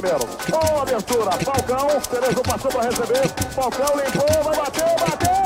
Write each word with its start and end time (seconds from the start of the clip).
primeiro. 0.00 0.26
Boa 0.50 0.82
abertura, 0.82 1.30
Falcão, 1.44 1.88
Cerezo 2.00 2.42
passou 2.42 2.70
para 2.70 2.88
receber, 2.88 3.28
Falcão 3.54 3.96
limpou, 3.96 4.44
vai 4.44 4.56
bater, 4.56 4.94
bateu! 5.00 5.38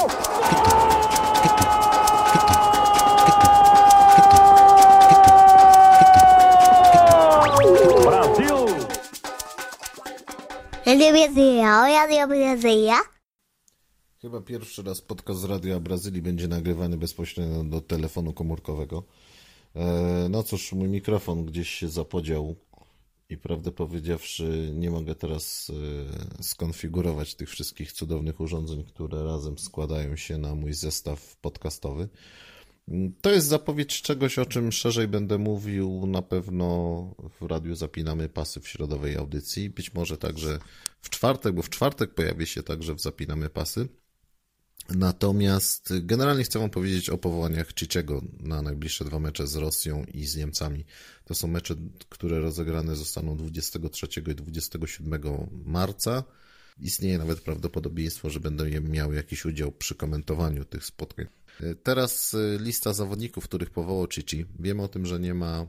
Brasil! 8.05 8.66
Radio 10.84 11.12
Chyba 14.20 14.41
pierwszy 14.41 14.83
raz 14.83 15.00
podcast 15.00 15.41
z 15.41 15.45
Radia 15.45 15.80
Brazylii 15.80 16.23
będzie 16.23 16.48
nagrywany 16.48 16.97
bezpośrednio 16.97 17.64
do 17.64 17.80
telefonu 17.80 18.33
komórkowego. 18.33 19.03
E, 19.77 20.28
no 20.30 20.42
cóż, 20.42 20.73
mój 20.73 20.89
mikrofon 20.89 21.45
gdzieś 21.45 21.69
się 21.69 21.89
zapodział 21.89 22.56
i 23.32 23.38
prawdę 23.38 23.72
powiedziawszy, 23.72 24.70
nie 24.74 24.91
mogę 24.91 25.14
teraz 25.14 25.72
e, 26.38 26.42
skonfigurować 26.42 27.34
tych 27.34 27.50
wszystkich 27.50 27.92
cudownych 27.92 28.41
urządzeń, 28.41 28.84
które 28.84 29.24
razem 29.24 29.58
składają 29.58 30.16
się 30.16 30.38
na 30.38 30.55
mój 30.55 30.72
zestaw 30.72 31.36
podcastowy. 31.36 32.08
To 33.20 33.30
jest 33.30 33.46
zapowiedź 33.46 34.02
czegoś, 34.02 34.38
o 34.38 34.46
czym 34.46 34.72
szerzej 34.72 35.08
będę 35.08 35.38
mówił 35.38 36.06
na 36.06 36.22
pewno 36.22 37.14
w 37.41 37.46
radiu 37.46 37.74
Zapinamy 37.74 38.28
Pasy 38.28 38.60
w 38.60 38.68
środowej 38.68 39.16
audycji. 39.16 39.70
Być 39.70 39.94
może 39.94 40.19
także 40.19 40.58
w 41.00 41.10
czwartek, 41.10 41.55
bo 41.55 41.62
w 41.62 41.70
czwartek 41.70 42.14
pojawi 42.14 42.46
się 42.46 42.62
także 42.62 42.94
w 42.94 43.00
Zapinamy 43.00 43.48
Pasy. 43.48 43.88
Natomiast 44.88 45.92
generalnie 46.00 46.44
chcę 46.44 46.58
Wam 46.58 46.70
powiedzieć 46.70 47.11
o 47.11 47.19
powołaniach 47.19 47.72
Ciciego 47.72 48.22
na 48.41 48.62
najbliższe 48.62 49.05
dwa 49.05 49.19
mecze 49.19 49.47
z 49.47 49.56
Rosją 49.56 50.05
i 50.14 50.27
z 50.27 50.36
Niemcami. 50.36 50.84
To 51.24 51.34
są 51.34 51.48
mecze, 51.48 51.74
które 52.08 52.41
rozegrane 52.41 52.97
zostaną 52.97 53.36
23 53.36 54.06
i 54.30 54.34
27 54.34 55.20
marca. 55.64 56.24
Istnieje 56.78 57.19
nawet 57.19 57.41
prawdopodobieństwo, 57.41 58.30
że 58.30 58.41
będę 58.41 58.80
miał 58.80 59.12
jakiś 59.12 59.44
udział 59.44 59.72
przy 59.72 59.94
komentowaniu 59.94 60.64
tych 60.64 60.84
spotkań. 60.84 61.27
Teraz 61.83 62.36
lista 62.58 62.92
zawodników, 62.92 63.44
których 63.44 63.70
powołał 63.70 64.06
Cici. 64.06 64.46
Wiemy 64.58 64.83
o 64.83 64.89
tym, 64.89 65.06
że 65.06 65.20
nie 65.20 65.34
ma 65.34 65.67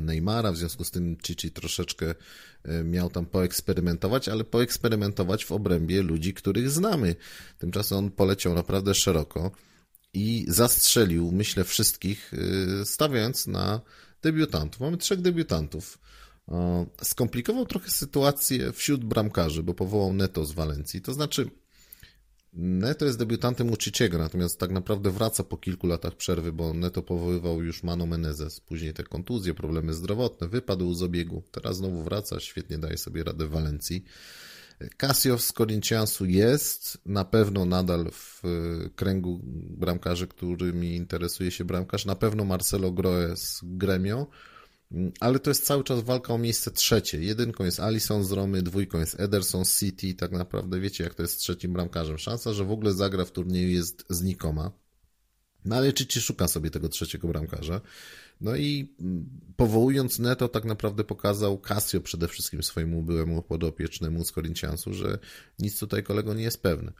Neymara, 0.00 0.52
w 0.52 0.56
związku 0.56 0.84
z 0.84 0.90
tym 0.90 1.16
Cici 1.22 1.50
troszeczkę 1.50 2.14
e, 2.64 2.84
miał 2.84 3.10
tam 3.10 3.26
poeksperymentować, 3.26 4.28
ale 4.28 4.44
poeksperymentować 4.44 5.44
w 5.44 5.52
obrębie 5.52 6.02
ludzi, 6.02 6.34
których 6.34 6.70
znamy. 6.70 7.16
Tymczasem 7.58 7.98
on 7.98 8.10
poleciał 8.10 8.54
naprawdę 8.54 8.94
szeroko 8.94 9.50
i 10.14 10.44
zastrzelił, 10.48 11.32
myślę, 11.32 11.64
wszystkich, 11.64 12.34
y, 12.34 12.84
stawiając 12.84 13.46
na 13.46 13.80
debiutantów. 14.22 14.80
Mamy 14.80 14.96
trzech 14.96 15.20
debiutantów. 15.20 15.98
E, 16.48 16.86
Skomplikował 17.02 17.66
trochę 17.66 17.90
sytuację 17.90 18.72
wśród 18.72 19.04
bramkarzy, 19.04 19.62
bo 19.62 19.74
powołał 19.74 20.12
Neto 20.12 20.44
z 20.44 20.52
Walencji. 20.52 21.00
To 21.02 21.12
znaczy, 21.12 21.50
Neto 22.52 23.04
jest 23.04 23.18
debiutantem 23.18 23.70
Uciciego, 23.70 24.18
natomiast 24.18 24.58
tak 24.58 24.70
naprawdę 24.70 25.10
wraca 25.10 25.44
po 25.44 25.56
kilku 25.56 25.86
latach 25.86 26.16
przerwy, 26.16 26.52
bo 26.52 26.74
Neto 26.74 27.02
powoływał 27.02 27.62
już 27.62 27.82
Mano 27.82 28.06
Menezes. 28.06 28.60
Później 28.60 28.92
te 28.94 29.02
kontuzje, 29.02 29.54
problemy 29.54 29.94
zdrowotne, 29.94 30.48
wypadł 30.48 30.94
z 30.94 31.02
obiegu. 31.02 31.42
Teraz 31.50 31.76
znowu 31.76 32.02
wraca, 32.02 32.40
świetnie 32.40 32.78
daje 32.78 32.98
sobie 32.98 33.24
radę 33.24 33.46
w 33.46 33.50
Walencji. 33.50 34.04
Casio 34.96 35.38
z 35.38 35.52
Corinthiansu 35.52 36.24
jest 36.24 36.98
na 37.06 37.24
pewno 37.24 37.64
nadal 37.64 38.10
w 38.12 38.42
e, 38.44 38.48
kręgu 38.90 39.40
bramkarzy, 39.78 40.26
którymi 40.26 40.96
interesuje 40.96 41.50
się 41.50 41.64
bramkarz. 41.64 42.04
Na 42.04 42.16
pewno 42.16 42.44
Marcelo 42.44 42.92
Groe 42.92 43.36
z 43.36 43.60
Gremio, 43.62 44.26
ale 45.20 45.38
to 45.38 45.50
jest 45.50 45.66
cały 45.66 45.84
czas 45.84 46.02
walka 46.02 46.34
o 46.34 46.38
miejsce 46.38 46.70
trzecie. 46.70 47.20
Jedynką 47.20 47.64
jest 47.64 47.80
Alisson 47.80 48.24
z 48.24 48.32
Romy, 48.32 48.62
dwójką 48.62 48.98
jest 48.98 49.20
Ederson 49.20 49.64
z 49.64 49.78
City. 49.78 50.14
Tak 50.14 50.32
naprawdę 50.32 50.80
wiecie, 50.80 51.04
jak 51.04 51.14
to 51.14 51.22
jest 51.22 51.34
z 51.34 51.36
trzecim 51.36 51.72
bramkarzem. 51.72 52.18
Szansa, 52.18 52.52
że 52.52 52.64
w 52.64 52.70
ogóle 52.70 52.92
zagra 52.92 53.24
w 53.24 53.30
turnieju 53.30 53.68
jest 53.68 54.04
znikoma. 54.10 54.70
No 55.64 55.76
ale 55.76 55.92
Cici 55.92 56.20
szuka 56.20 56.48
sobie 56.48 56.70
tego 56.70 56.88
trzeciego 56.88 57.28
bramkarza. 57.28 57.80
No 58.40 58.56
i 58.56 58.94
mm, 59.00 59.26
powołując 59.56 60.18
Neto 60.18 60.48
tak 60.48 60.64
naprawdę 60.64 61.04
pokazał 61.04 61.58
Casio 61.58 62.00
przede 62.00 62.28
wszystkim 62.28 62.62
swojemu 62.62 63.02
byłemu 63.02 63.42
podopiecznemu 63.42 64.24
z 64.24 64.32
Corinthiansu, 64.32 64.94
że 64.94 65.18
nic 65.58 65.78
tutaj 65.78 66.02
kolego 66.02 66.34
nie 66.34 66.42
jest 66.42 66.62
pewne. 66.62 66.92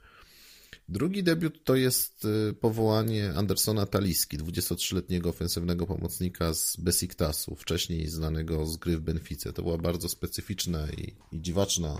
Drugi 0.89 1.23
debiut 1.23 1.63
to 1.63 1.75
jest 1.75 2.25
y, 2.25 2.53
powołanie 2.53 3.33
Andersona 3.35 3.85
Taliski, 3.85 4.37
23-letniego 4.37 5.29
ofensywnego 5.29 5.87
pomocnika 5.87 6.53
z 6.53 6.77
Besiktasu, 6.77 7.55
wcześniej 7.55 8.07
znanego 8.07 8.65
z 8.65 8.77
gry 8.77 8.97
w 8.97 9.01
Benfice. 9.01 9.53
To 9.53 9.63
była 9.63 9.77
bardzo 9.77 10.09
specyficzna 10.09 10.87
i, 10.91 11.15
i 11.31 11.41
dziwaczna 11.41 11.97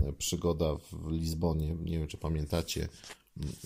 e, 0.00 0.12
przygoda 0.12 0.76
w 0.76 1.10
Lizbonie. 1.10 1.76
Nie 1.84 1.98
wiem, 1.98 2.08
czy 2.08 2.18
pamiętacie. 2.18 2.88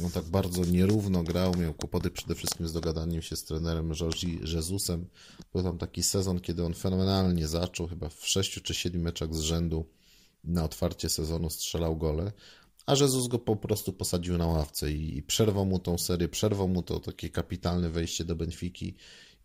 On 0.05 0.11
tak 0.11 0.25
bardzo 0.25 0.65
nierówno 0.65 1.23
grał, 1.23 1.57
miał 1.57 1.75
kłopoty 1.75 2.11
przede 2.11 2.35
wszystkim 2.35 2.69
z 2.69 2.73
dogadaniem 2.73 3.23
się 3.23 3.37
z 3.37 3.45
trenerem 3.45 3.93
Jorge 4.01 4.25
Jezusem. 4.55 5.07
Był 5.53 5.63
tam 5.63 5.79
taki 5.79 6.03
sezon, 6.03 6.41
kiedy 6.41 6.65
on 6.65 6.75
fenomenalnie 6.75 7.49
zaczął, 7.49 7.89
chyba 7.89 8.09
w 8.09 8.27
sześciu 8.29 8.61
czy 8.61 8.75
siedmiu 8.75 9.03
meczach 9.03 9.35
z 9.35 9.41
rzędu 9.41 9.85
na 10.45 10.65
otwarcie 10.65 11.09
sezonu 11.09 11.51
strzelał 11.51 11.97
gole, 11.97 12.33
a 12.87 12.93
Jezus 12.93 13.29
go 13.29 13.39
po 13.39 13.57
prostu 13.57 13.93
posadził 13.93 14.39
na 14.39 14.47
ławce 14.47 14.93
i, 14.93 15.17
i 15.17 15.23
przerwał 15.23 15.67
mu 15.67 15.79
tą 15.79 15.99
serię, 15.99 16.29
przerwał 16.29 16.69
mu 16.69 16.83
to 16.83 17.01
takie 17.01 17.31
kapitalne 17.31 17.89
wejście 17.89 18.25
do 18.25 18.37
Benfiki 18.37 18.95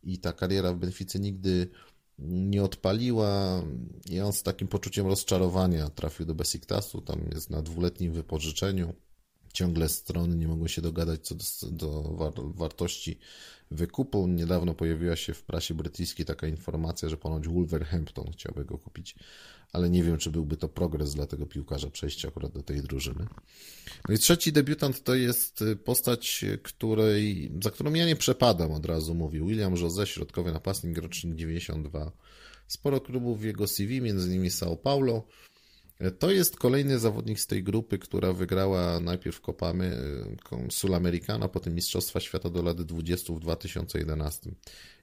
i 0.04 0.20
ta 0.20 0.34
kariera 0.34 0.74
w 0.74 0.78
Benfice 0.78 1.20
nigdy 1.20 1.70
nie 2.20 2.64
odpaliła 2.64 3.64
i 4.10 4.20
on 4.20 4.34
z 4.34 4.44
takim 4.44 4.68
poczuciem 4.68 5.08
rozczarowania 5.08 5.90
trafił 5.90 6.26
do 6.26 6.36
Besiktasu, 6.36 7.02
tam 7.02 7.22
jest 7.34 7.50
na 7.50 7.62
dwuletnim 7.62 8.14
wypożyczeniu. 8.14 8.94
Ciągle 9.58 9.90
strony 9.90 10.36
nie 10.36 10.48
mogą 10.48 10.68
się 10.68 10.82
dogadać 10.82 11.22
co 11.22 11.36
do, 11.36 11.72
do 11.72 12.02
war, 12.02 12.34
wartości 12.36 13.20
wykupu. 13.72 14.28
Niedawno 14.28 14.74
pojawiła 14.74 15.16
się 15.16 15.34
w 15.34 15.44
prasie 15.44 15.74
brytyjskiej 15.74 16.26
taka 16.26 16.48
informacja, 16.48 17.10
że 17.10 17.18
ponoć 17.18 17.48
Wolverhampton 17.48 18.32
chciałby 18.32 18.66
go 18.66 18.78
kupić, 18.78 19.16
ale 19.74 19.90
nie 19.90 20.04
wiem, 20.04 20.18
czy 20.18 20.32
byłby 20.32 20.58
to 20.58 20.70
progres 20.70 21.14
dla 21.16 21.26
tego 21.26 21.46
piłkarza 21.46 21.90
przejście 21.90 22.28
akurat 22.28 22.52
do 22.52 22.64
tej 22.64 22.82
drużyny. 22.82 23.28
No 24.10 24.16
i 24.16 24.18
trzeci 24.18 24.52
debiutant 24.52 25.04
to 25.04 25.16
jest 25.16 25.64
postać, 25.86 26.46
której, 26.64 27.52
za 27.64 27.72
którą 27.72 27.94
ja 27.94 28.06
nie 28.06 28.16
przepadam 28.16 28.72
od 28.72 28.86
razu, 28.86 29.16
mówił 29.16 29.48
William 29.48 29.76
Jose, 29.76 30.08
środkowy 30.08 30.52
napastnik, 30.52 30.98
rocznik 30.98 31.36
92. 31.36 32.12
Sporo 32.68 33.02
klubów 33.02 33.40
w 33.40 33.44
jego 33.44 33.68
CV, 33.68 34.02
między 34.02 34.28
innymi 34.28 34.50
São 34.50 34.78
Paulo. 34.78 35.24
To 36.20 36.32
jest 36.32 36.58
kolejny 36.58 37.00
zawodnik 37.00 37.40
z 37.40 37.48
tej 37.48 37.64
grupy, 37.64 38.00
która 38.00 38.34
wygrała 38.34 39.00
najpierw 39.00 39.42
Kopamy 39.42 39.98
Sulamericana, 40.70 41.48
potem 41.48 41.76
Mistrzostwa 41.76 42.20
Świata 42.20 42.50
do 42.50 42.62
lat 42.62 42.82
20 42.82 43.34
w 43.34 43.40
2011. 43.40 44.52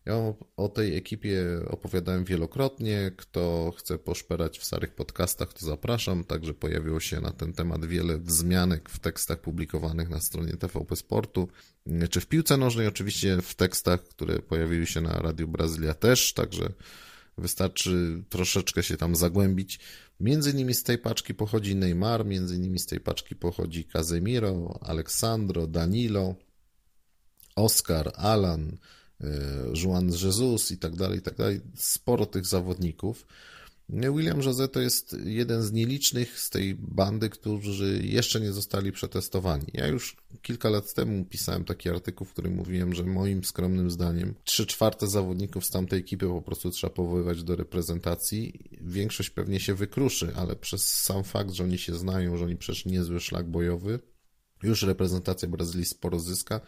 Ja 0.04 0.34
o, 0.56 0.68
tej 0.68 0.96
ekipie 0.96 1.42
opowiadałem 1.66 2.24
wielokrotnie. 2.24 3.12
Kto 3.16 3.72
chce 3.76 3.98
poszperać 3.98 4.58
w 4.58 4.64
starych 4.64 4.94
podcastach, 4.94 5.52
to 5.52 5.66
zapraszam. 5.66 6.24
Także 6.24 6.54
pojawiło 6.54 7.00
się 7.00 7.20
na 7.20 7.32
ten 7.32 7.52
temat 7.52 7.84
wiele 7.86 8.18
wzmianek 8.18 8.90
w 8.90 8.98
tekstach 8.98 9.40
publikowanych 9.40 10.08
na 10.08 10.20
stronie 10.20 10.52
TVP 10.52 10.96
Sportu, 10.96 11.48
czy 12.10 12.20
w 12.20 12.26
piłce 12.26 12.56
nożnej, 12.56 12.86
oczywiście 12.86 13.42
w 13.42 13.54
tekstach, 13.54 14.02
które 14.02 14.38
pojawiły 14.38 14.86
się 14.86 15.00
na 15.00 15.12
Radiu 15.12 15.48
Brazylia 15.48 15.94
też, 15.94 16.32
także 16.32 16.72
wystarczy 17.38 18.22
troszeczkę 18.28 18.82
się 18.82 18.96
tam 18.96 19.16
zagłębić. 19.16 19.80
Między 20.20 20.50
innymi 20.50 20.74
z 20.74 20.82
tej 20.82 20.98
paczki 20.98 21.34
pochodzi 21.34 21.76
Neymar, 21.76 22.26
między 22.26 22.56
innymi 22.56 22.78
z 22.78 22.86
tej 22.86 23.00
paczki 23.00 23.36
pochodzi 23.36 23.84
Casemiro, 23.84 24.78
Aleksandro, 24.82 25.66
Danilo, 25.66 26.34
Oscar, 27.56 28.12
Alan, 28.16 28.78
Juan 29.82 30.10
Jesus 30.22 30.70
i 30.70 30.78
tak 30.78 30.96
dalej, 30.96 31.18
i 31.18 31.22
tak 31.22 31.34
dalej. 31.34 31.60
Sporo 31.74 32.26
tych 32.26 32.46
zawodników. 32.46 33.26
William 33.88 34.40
Jose 34.42 34.68
to 34.68 34.80
jest 34.80 35.16
jeden 35.24 35.62
z 35.62 35.72
nielicznych 35.72 36.40
z 36.40 36.50
tej 36.50 36.74
bandy, 36.74 37.30
którzy 37.30 38.00
jeszcze 38.04 38.40
nie 38.40 38.52
zostali 38.52 38.92
przetestowani. 38.92 39.66
Ja 39.72 39.86
już 39.86 40.16
kilka 40.42 40.68
lat 40.70 40.94
temu 40.94 41.24
pisałem 41.24 41.64
taki 41.64 41.88
artykuł, 41.88 42.26
w 42.26 42.32
którym 42.32 42.54
mówiłem, 42.54 42.94
że 42.94 43.04
moim 43.04 43.44
skromnym 43.44 43.90
zdaniem 43.90 44.34
trzy 44.44 44.66
czwarte 44.66 45.06
zawodników 45.06 45.64
z 45.64 45.70
tamtej 45.70 46.00
ekipy 46.00 46.26
po 46.26 46.42
prostu 46.42 46.70
trzeba 46.70 46.94
powoływać 46.94 47.42
do 47.42 47.56
reprezentacji. 47.56 48.60
Większość 48.80 49.30
pewnie 49.30 49.60
się 49.60 49.74
wykruszy, 49.74 50.32
ale 50.36 50.56
przez 50.56 50.88
sam 50.88 51.24
fakt, 51.24 51.50
że 51.50 51.64
oni 51.64 51.78
się 51.78 51.94
znają, 51.94 52.36
że 52.36 52.44
oni 52.44 52.56
przeszli 52.56 52.92
niezły 52.92 53.20
szlak 53.20 53.50
bojowy, 53.50 53.98
już 54.62 54.82
reprezentacja 54.82 55.48
Brazylii 55.48 55.86
sporo 55.86 56.20
zyska, 56.20 56.60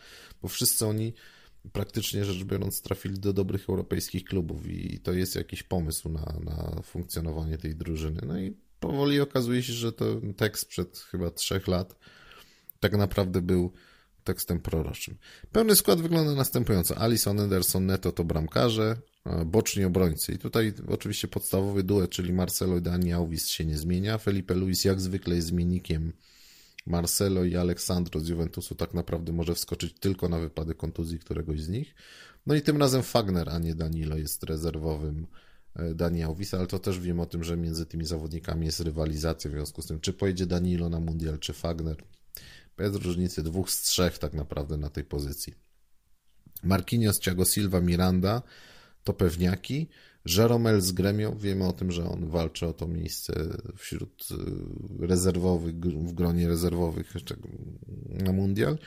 bo 0.43 0.49
wszyscy 0.49 0.87
oni 0.87 1.15
praktycznie 1.73 2.25
rzecz 2.25 2.45
biorąc 2.45 2.83
trafili 2.83 3.19
do 3.19 3.33
dobrych 3.33 3.69
europejskich 3.69 4.25
klubów 4.25 4.71
i 4.71 5.01
to 5.01 5.13
jest 5.13 5.35
jakiś 5.35 5.63
pomysł 5.63 6.09
na, 6.09 6.39
na 6.45 6.83
funkcjonowanie 6.83 7.59
tej 7.59 7.77
drużyny. 7.77 8.21
No 8.27 8.41
i 8.41 8.57
powoli 8.81 9.21
okazuje 9.21 9.63
się, 9.63 9.73
że 9.73 9.93
ten 9.93 10.35
tekst 10.35 10.69
przed 10.69 10.99
chyba 10.99 11.31
trzech 11.31 11.69
lat 11.69 11.97
tak 12.81 12.93
naprawdę 12.93 13.43
był 13.43 13.73
tekstem 14.25 14.61
proroczym. 14.61 15.17
Pełny 15.53 15.77
skład 15.77 16.01
wygląda 16.01 16.35
następująco. 16.35 16.99
Alison, 16.99 17.41
Ederson, 17.41 17.87
Neto 17.87 18.13
to 18.13 18.25
bramkarze, 18.25 18.97
boczni 19.47 19.85
obrońcy. 19.85 20.33
I 20.33 20.39
tutaj 20.39 20.73
oczywiście 20.89 21.29
podstawowy 21.29 21.83
duet, 21.83 22.11
czyli 22.11 22.33
Marcelo 22.33 22.77
i 22.77 22.83
Dani 22.83 23.13
Alves 23.13 23.49
się 23.49 23.65
nie 23.65 23.79
zmienia. 23.79 24.19
Felipe 24.19 24.55
Luis 24.55 24.85
jak 24.85 25.01
zwykle 25.01 25.37
jest 25.37 25.49
zmiennikiem 25.49 26.13
Marcelo 26.87 27.45
i 27.45 27.57
Aleksandro 27.57 28.21
z 28.21 28.29
Juventusu 28.29 28.75
tak 28.75 28.95
naprawdę 28.95 29.33
może 29.33 29.55
wskoczyć 29.55 29.95
tylko 30.01 30.29
na 30.29 30.39
wypadek 30.39 30.77
kontuzji 30.77 31.19
któregoś 31.19 31.61
z 31.61 31.69
nich. 31.69 31.95
No 32.47 32.55
i 32.55 32.63
tym 32.63 32.77
razem 32.77 33.03
Fagner, 33.03 33.49
a 33.51 33.59
nie 33.59 33.75
Danilo 33.75 34.17
jest 34.17 34.43
rezerwowym 34.43 35.27
e, 35.75 35.95
Dani 35.95 36.23
ale 36.53 36.67
to 36.67 36.79
też 36.79 37.01
wiem 37.01 37.21
o 37.21 37.27
tym, 37.27 37.45
że 37.45 37.57
między 37.57 37.87
tymi 37.87 38.05
zawodnikami 38.05 38.67
jest 38.67 38.81
rywalizacja 38.81 39.51
w 39.51 39.53
związku 39.53 39.83
z 39.83 39.87
tym, 39.87 40.01
czy 40.01 40.13
pojedzie 40.13 40.47
Danilo 40.47 40.89
na 40.89 41.01
mundial, 41.01 41.39
czy 41.39 41.53
Fagner. 41.53 41.97
Bez 42.77 42.95
różnicy 42.95 43.43
dwóch 43.43 43.71
z 43.71 43.83
trzech 43.83 44.19
tak 44.19 44.33
naprawdę 44.33 44.77
na 44.77 44.91
tej 44.91 45.05
pozycji. 45.05 45.55
Marquinhos, 46.63 47.21
Thiago 47.21 47.45
Silva, 47.45 47.81
Miranda 47.81 48.43
to 49.05 49.13
pewniaki. 49.13 49.89
Jeromel 50.27 50.81
z 50.81 50.93
Gremio, 50.93 51.33
wiemy 51.37 51.67
o 51.67 51.73
tym, 51.73 51.93
że 51.93 52.09
on 52.09 52.29
walczy 52.29 52.67
o 52.67 52.73
to 52.73 52.89
miejsce 52.89 53.33
wśród 53.77 54.29
y, 54.31 55.07
rezerwowych, 55.07 55.75
w 55.79 56.13
gronie 56.13 56.49
rezerwowych 56.49 57.15
na 58.09 58.33
mundial. 58.33 58.79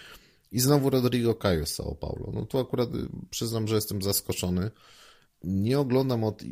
I 0.51 0.59
znowu 0.59 0.89
Rodrigo 0.89 1.35
Cayo 1.35 1.65
z 1.65 1.79
São 1.79 1.95
Paulo. 1.95 2.31
No 2.33 2.45
tu 2.45 2.59
akurat 2.59 2.95
y, 2.95 3.07
przyznam, 3.29 3.67
że 3.67 3.75
jestem 3.75 4.01
zaskoczony. 4.01 4.71
Nie 5.43 5.79
oglądam 5.79 6.23
od 6.23 6.43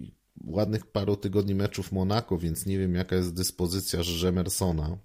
ładnych 0.45 0.85
paru 0.85 1.15
tygodni 1.15 1.55
meczów 1.55 1.91
Monako, 1.91 2.37
więc 2.37 2.65
nie 2.65 2.79
wiem 2.79 2.95
jaka 2.95 3.15
jest 3.15 3.33
dyspozycja 3.33 3.99
Jemersona. 4.23 4.97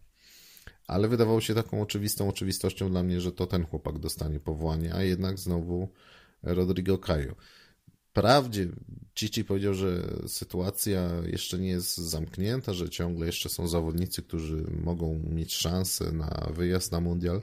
Ale 0.87 1.09
wydawało 1.09 1.41
się 1.41 1.55
taką 1.55 1.83
oczywistą 1.83 2.29
oczywistością 2.29 2.91
dla 2.91 3.03
mnie, 3.03 3.21
że 3.21 3.33
to 3.33 3.47
ten 3.47 3.65
chłopak 3.65 3.99
dostanie 3.99 4.41
powołanie, 4.41 4.95
a 4.95 5.03
jednak 5.03 5.39
znowu 5.39 5.89
Rodrigo 6.43 6.99
Cayo. 6.99 7.35
Wprawdzie 8.13 8.69
Cici 9.15 9.45
powiedział, 9.45 9.75
że 9.75 10.03
sytuacja 10.27 11.11
jeszcze 11.27 11.59
nie 11.59 11.69
jest 11.69 11.97
zamknięta, 11.97 12.75
że 12.75 12.91
ciągle 12.91 13.27
jeszcze 13.27 13.49
są 13.49 13.69
zawodnicy, 13.69 14.23
którzy 14.23 14.65
mogą 14.85 15.21
mieć 15.31 15.55
szansę 15.55 16.13
na 16.13 16.49
wyjazd 16.55 16.93
na 16.93 17.01
mundial, 17.01 17.43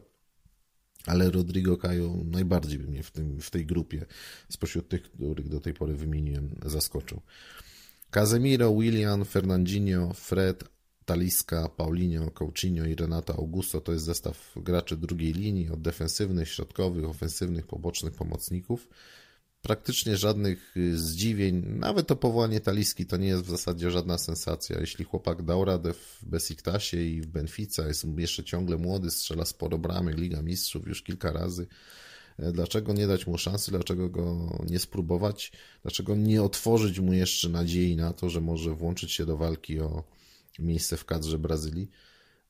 ale 1.05 1.31
Rodrigo 1.31 1.77
Cayo 1.77 2.17
najbardziej 2.25 2.79
by 2.79 2.87
mnie 2.87 3.03
w, 3.03 3.11
tym, 3.11 3.41
w 3.41 3.49
tej 3.49 3.65
grupie 3.65 4.05
spośród 4.49 4.89
tych, 4.89 5.01
których 5.01 5.49
do 5.49 5.59
tej 5.59 5.73
pory 5.73 5.93
wymieniłem, 5.93 6.55
zaskoczył. 6.65 7.21
Casemiro, 8.11 8.75
William, 8.75 9.25
Fernandinho, 9.25 10.13
Fred, 10.13 10.63
Taliska, 11.05 11.69
Paulinho, 11.69 12.31
Coutinho 12.31 12.85
i 12.85 12.95
Renato 12.95 13.33
Augusto 13.33 13.81
to 13.81 13.91
jest 13.91 14.05
zestaw 14.05 14.53
graczy 14.55 14.97
drugiej 14.97 15.33
linii 15.33 15.69
od 15.69 15.81
defensywnych, 15.81 16.49
środkowych, 16.49 17.05
ofensywnych, 17.05 17.67
pobocznych 17.67 18.13
pomocników 18.13 18.87
praktycznie 19.61 20.17
żadnych 20.17 20.77
y, 20.77 20.97
zdziwień. 20.97 21.63
Nawet 21.65 22.07
to 22.07 22.15
powołanie 22.15 22.59
Taliski 22.59 23.05
to 23.05 23.17
nie 23.17 23.27
jest 23.27 23.43
w 23.43 23.49
zasadzie 23.49 23.91
żadna 23.91 24.17
sensacja. 24.17 24.79
Jeśli 24.79 25.05
chłopak 25.05 25.43
dał 25.43 25.65
radę 25.65 25.93
w 25.93 26.19
Besiktasie 26.25 27.01
i 27.01 27.21
w 27.21 27.25
Benfica, 27.25 27.87
jest 27.87 28.05
jeszcze 28.17 28.43
ciągle 28.43 28.77
młody, 28.77 29.11
strzela 29.11 29.45
sporo 29.45 29.77
bramek, 29.77 30.17
Liga 30.17 30.41
Mistrzów 30.41 30.87
już 30.87 31.03
kilka 31.03 31.31
razy. 31.31 31.67
E, 32.39 32.51
dlaczego 32.51 32.93
nie 32.93 33.07
dać 33.07 33.27
mu 33.27 33.37
szansy? 33.37 33.71
Dlaczego 33.71 34.09
go 34.09 34.57
nie 34.69 34.79
spróbować? 34.79 35.51
Dlaczego 35.81 36.15
nie 36.15 36.43
otworzyć 36.43 36.99
mu 36.99 37.13
jeszcze 37.13 37.49
nadziei 37.49 37.95
na 37.95 38.13
to, 38.13 38.29
że 38.29 38.41
może 38.41 38.75
włączyć 38.75 39.11
się 39.11 39.25
do 39.25 39.37
walki 39.37 39.79
o 39.79 40.03
miejsce 40.59 40.97
w 40.97 41.05
kadrze 41.05 41.39
Brazylii? 41.39 41.89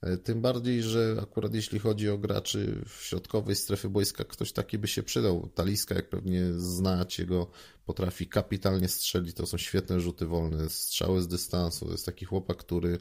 E, 0.01 0.17
tym 0.17 0.41
bardziej, 0.41 0.83
że 0.83 1.17
akurat 1.21 1.53
jeśli 1.53 1.79
chodzi 1.79 2.09
o 2.09 2.17
graczy 2.17 2.81
w 2.87 3.03
środkowej 3.03 3.55
strefy 3.55 3.89
boiska, 3.89 4.23
ktoś 4.23 4.51
taki 4.51 4.77
by 4.77 4.87
się 4.87 5.03
przydał. 5.03 5.49
Taliska, 5.55 5.95
jak 5.95 6.09
pewnie 6.09 6.53
znacie 6.53 7.25
go, 7.25 7.47
potrafi 7.85 8.27
kapitalnie 8.27 8.87
strzelić. 8.87 9.35
To 9.35 9.45
są 9.45 9.57
świetne 9.57 9.99
rzuty 9.99 10.25
wolne, 10.25 10.69
strzały 10.69 11.21
z 11.21 11.27
dystansu. 11.27 11.85
To 11.85 11.91
jest 11.91 12.05
taki 12.05 12.25
chłopak, 12.25 12.57
który 12.57 12.97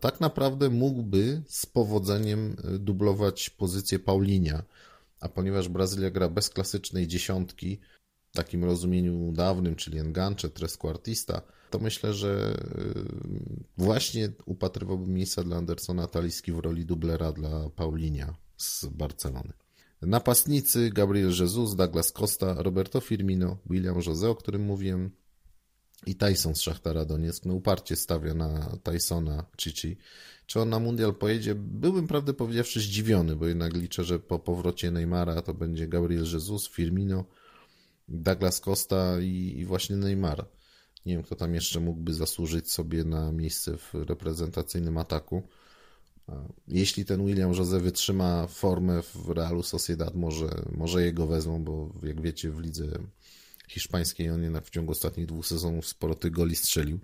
tak 0.00 0.20
naprawdę 0.20 0.70
mógłby 0.70 1.42
z 1.48 1.66
powodzeniem 1.66 2.56
e, 2.64 2.78
dublować 2.78 3.50
pozycję 3.50 3.98
Paulinia. 3.98 4.62
A 5.20 5.28
ponieważ 5.28 5.68
Brazylia 5.68 6.10
gra 6.10 6.28
bez 6.28 6.50
klasycznej 6.50 7.06
dziesiątki, 7.06 7.80
w 8.32 8.36
takim 8.36 8.64
rozumieniu 8.64 9.32
dawnym, 9.32 9.76
czyli 9.76 9.98
Enganche, 9.98 10.48
Tresquartista, 10.48 11.42
to 11.70 11.78
myślę, 11.78 12.14
że 12.14 12.56
y, 12.78 13.64
właśnie 13.76 14.32
upatrywałbym 14.46 15.14
miejsca 15.14 15.44
dla 15.44 15.56
Andersona 15.56 16.06
Taliski 16.06 16.52
w 16.52 16.58
roli 16.58 16.84
dublera 16.84 17.32
dla 17.32 17.70
Paulinia 17.70 18.36
z 18.56 18.86
Barcelony. 18.86 19.52
Napastnicy 20.02 20.90
Gabriel 20.90 21.32
Jesus, 21.40 21.76
Douglas 21.76 22.12
Costa, 22.12 22.54
Roberto 22.62 23.00
Firmino, 23.00 23.58
William 23.70 24.00
Jose, 24.06 24.28
o 24.28 24.34
którym 24.34 24.62
mówiłem, 24.62 25.10
i 26.06 26.14
Tyson 26.14 26.54
z 26.54 26.60
Szachtara 26.60 27.04
Donieck. 27.04 27.44
No 27.44 27.54
uparcie 27.54 27.96
stawia 27.96 28.34
na 28.34 28.78
Tysona 28.82 29.44
Chichi. 29.60 29.96
Czy 30.46 30.60
on 30.60 30.68
na 30.68 30.78
mundial 30.78 31.14
pojedzie? 31.14 31.54
Byłbym 31.54 32.06
prawdę 32.06 32.34
powiedziawszy 32.34 32.80
zdziwiony, 32.80 33.36
bo 33.36 33.46
jednak 33.46 33.74
liczę, 33.76 34.04
że 34.04 34.18
po 34.18 34.38
powrocie 34.38 34.90
Neymara 34.90 35.42
to 35.42 35.54
będzie 35.54 35.88
Gabriel 35.88 36.24
Jesus, 36.32 36.68
Firmino, 36.68 37.24
Douglas 38.08 38.60
Costa 38.60 39.20
i, 39.20 39.54
i 39.58 39.64
właśnie 39.64 39.96
Neymar. 39.96 40.46
Nie 41.06 41.14
wiem, 41.14 41.22
kto 41.22 41.36
tam 41.36 41.54
jeszcze 41.54 41.80
mógłby 41.80 42.14
zasłużyć 42.14 42.72
sobie 42.72 43.04
na 43.04 43.32
miejsce 43.32 43.76
w 43.76 43.94
reprezentacyjnym 43.94 44.98
ataku. 44.98 45.42
Jeśli 46.68 47.04
ten 47.04 47.26
William 47.26 47.52
Jose 47.52 47.80
wytrzyma 47.80 48.46
formę 48.46 49.02
w 49.02 49.28
Realu 49.28 49.62
Sociedad, 49.62 50.14
może, 50.14 50.48
może 50.76 51.04
jego 51.04 51.26
wezmą, 51.26 51.64
bo 51.64 51.92
jak 52.02 52.20
wiecie 52.20 52.50
w 52.50 52.60
lidze 52.60 52.86
hiszpańskiej 53.68 54.30
on 54.30 54.42
jednak 54.42 54.64
w 54.66 54.70
ciągu 54.70 54.92
ostatnich 54.92 55.26
dwóch 55.26 55.46
sezonów 55.46 55.86
sporo 55.86 56.14
tych 56.14 56.32
goli 56.32 56.56
strzelił. 56.56 57.00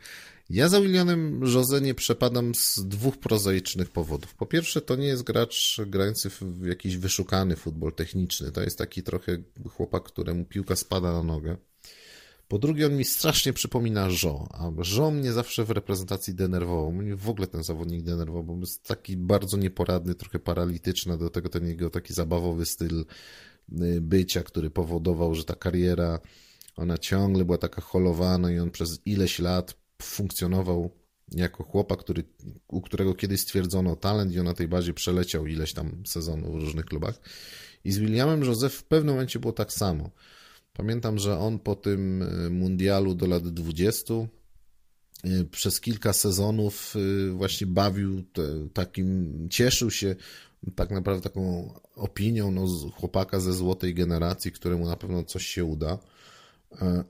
Ja 0.51 0.69
za 0.69 0.81
Williamem 0.81 1.41
Jose 1.41 1.81
nie 1.81 1.95
przepadam 1.95 2.55
z 2.55 2.81
dwóch 2.89 3.19
prozaicznych 3.19 3.91
powodów. 3.91 4.35
Po 4.35 4.47
pierwsze, 4.47 4.81
to 4.81 4.97
nie 4.97 5.07
jest 5.07 5.23
gracz 5.23 5.81
grający 5.87 6.31
w 6.31 6.67
jakiś 6.67 6.97
wyszukany 6.97 7.57
futbol 7.57 7.93
techniczny. 7.93 8.53
To 8.53 8.63
jest 8.63 8.79
taki 8.79 9.03
trochę 9.03 9.39
chłopak, 9.71 10.03
któremu 10.03 10.45
piłka 10.45 10.77
spada 10.77 11.13
na 11.13 11.23
nogę. 11.23 11.57
Po 12.55 12.59
drugie, 12.59 12.87
on 12.87 12.97
mi 12.97 13.05
strasznie 13.05 13.53
przypomina 13.53 14.09
Jo, 14.23 14.49
a 14.51 14.71
Jo 14.97 15.11
mnie 15.11 15.33
zawsze 15.33 15.65
w 15.65 15.71
reprezentacji 15.71 16.35
denerwował. 16.35 16.93
Mnie 16.93 17.17
w 17.17 17.29
ogóle 17.29 17.47
ten 17.47 17.63
zawodnik 17.63 18.03
denerwował, 18.03 18.57
bo 18.57 18.61
jest 18.61 18.87
taki 18.87 19.17
bardzo 19.17 19.57
nieporadny, 19.57 20.15
trochę 20.15 20.39
paralityczny, 20.39 21.19
do 21.19 21.31
tego 21.31 21.49
ten 21.49 21.67
jego 21.67 21.91
taki 21.91 22.15
zabawowy 22.15 22.67
styl 22.67 23.05
y, 23.83 24.01
bycia, 24.01 24.43
który 24.43 24.71
powodował, 24.71 25.35
że 25.35 25.45
ta 25.45 25.55
kariera, 25.55 26.21
ona 26.77 26.99
ciągle 26.99 27.45
była 27.45 27.59
taka 27.59 27.81
holowana 27.81 28.51
i 28.51 28.59
on 28.59 28.71
przez 28.71 29.01
ileś 29.07 29.39
lat 29.39 29.77
funkcjonował 30.03 30.91
jako 31.33 31.65
chłopak, 31.65 31.99
który, 31.99 32.25
u 32.69 32.81
którego 32.81 33.15
kiedyś 33.15 33.41
stwierdzono 33.41 33.97
talent 33.97 34.33
i 34.33 34.39
on 34.39 34.47
na 34.47 34.55
tej 34.55 34.69
bazie 34.69 34.95
przeleciał 34.95 35.47
ileś 35.47 35.73
tam 35.73 36.03
sezonów 36.07 36.53
w 36.53 36.61
różnych 36.61 36.85
klubach. 36.85 37.21
I 37.85 37.93
z 37.93 37.99
Williamem 37.99 38.45
Joseph 38.45 38.75
w 38.75 38.85
pewnym 38.85 39.15
momencie 39.15 39.39
było 39.39 39.53
tak 39.53 39.73
samo. 39.73 40.11
Pamiętam, 40.77 41.19
że 41.19 41.39
on 41.39 41.59
po 41.59 41.77
tym 41.77 42.23
e, 42.23 42.51
mundialu 42.51 43.15
do 43.15 43.27
lat 43.27 43.49
20 43.49 44.15
e, 44.15 44.29
przez 45.51 45.81
kilka 45.81 46.13
sezonów 46.13 46.95
e, 46.97 47.31
właśnie 47.31 47.67
bawił 47.67 48.25
takim, 48.73 49.49
cieszył 49.51 49.91
się 49.91 50.17
tak 50.75 50.91
naprawdę 50.91 51.23
taką 51.23 51.75
opinią 51.97 52.51
no, 52.51 52.67
chłopaka 52.97 53.41
ze 53.41 53.53
złotej 53.53 53.95
generacji, 53.95 54.53
któremu 54.53 54.87
na 54.87 54.97
pewno 54.97 55.25
coś 55.25 55.47
się 55.47 55.65
uda. 55.65 55.99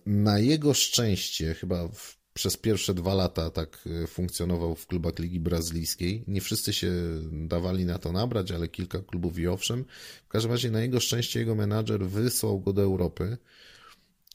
Na 0.07 0.39
jego 0.39 0.75
szczęście, 0.75 1.55
chyba 1.55 1.89
w 1.89 2.24
przez 2.35 2.57
pierwsze 2.57 2.95
dwa 2.95 3.15
lata 3.15 3.51
tak 3.51 3.79
e, 4.03 4.07
funkcjonował 4.07 4.75
w 4.75 4.87
klubach 4.87 5.19
Ligi 5.19 5.41
Brazylijskiej. 5.41 6.25
Nie 6.27 6.41
wszyscy 6.41 6.73
się 6.73 6.93
dawali 7.33 7.85
na 7.85 7.99
to 7.99 8.13
nabrać, 8.13 8.51
ale 8.51 8.69
kilka 8.69 8.99
klubów 8.99 9.39
i 9.39 9.47
owszem. 9.47 9.85
W 10.25 10.29
każdym 10.29 10.53
razie 10.53 10.71
na 10.71 10.81
jego 10.81 11.01
szczęście 11.01 11.41
jego 11.41 11.55
menadżer 11.55 12.07
wysłał 12.07 12.61
go 12.61 12.73
do 12.73 12.83
Europy 12.83 13.39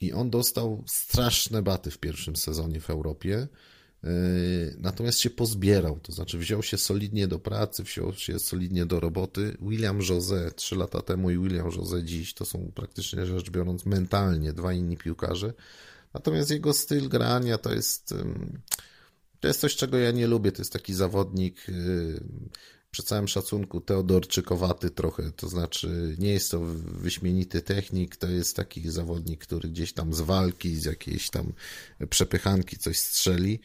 i 0.00 0.12
on 0.12 0.30
dostał 0.30 0.84
straszne 0.86 1.62
baty 1.62 1.90
w 1.90 1.98
pierwszym 1.98 2.36
sezonie 2.36 2.80
w 2.80 2.90
Europie. 2.90 3.48
E, 4.04 4.08
natomiast 4.78 5.18
się 5.18 5.30
pozbierał, 5.30 6.00
to 6.02 6.12
znaczy 6.12 6.38
wziął 6.38 6.62
się 6.62 6.78
solidnie 6.78 7.28
do 7.28 7.38
pracy, 7.38 7.82
wziął 7.82 8.12
się 8.12 8.38
solidnie 8.38 8.86
do 8.86 9.00
roboty. 9.00 9.56
William 9.60 10.00
Jose 10.08 10.50
trzy 10.56 10.76
lata 10.76 11.02
temu 11.02 11.30
i 11.30 11.38
William 11.38 11.70
Jose 11.76 12.04
dziś 12.04 12.34
to 12.34 12.44
są 12.44 12.72
praktycznie 12.74 13.26
rzecz 13.26 13.50
biorąc 13.50 13.86
mentalnie 13.86 14.52
dwa 14.52 14.72
inni 14.72 14.96
piłkarze. 14.96 15.52
Natomiast 16.14 16.50
jego 16.50 16.72
styl 16.72 17.08
grania 17.08 17.58
to 17.58 17.74
jest, 17.74 18.14
to 19.40 19.48
jest 19.48 19.60
coś, 19.60 19.76
czego 19.76 19.98
ja 19.98 20.10
nie 20.10 20.26
lubię. 20.26 20.52
To 20.52 20.62
jest 20.62 20.72
taki 20.72 20.94
zawodnik 20.94 21.66
przy 22.90 23.02
całym 23.02 23.28
szacunku 23.28 23.80
Teodorczykowaty 23.80 24.90
trochę, 24.90 25.32
to 25.32 25.48
znaczy 25.48 26.16
nie 26.18 26.32
jest 26.32 26.50
to 26.50 26.60
wyśmienity 26.84 27.62
technik, 27.62 28.16
to 28.16 28.28
jest 28.28 28.56
taki 28.56 28.90
zawodnik, 28.90 29.40
który 29.40 29.68
gdzieś 29.68 29.92
tam 29.92 30.14
z 30.14 30.20
walki, 30.20 30.76
z 30.76 30.84
jakiejś 30.84 31.30
tam 31.30 31.52
przepychanki 32.10 32.76
coś 32.76 32.98
strzeli. 32.98 33.60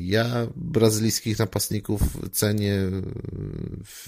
Ja 0.00 0.46
brazylijskich 0.56 1.38
napastników 1.38 2.00
cenię 2.32 2.90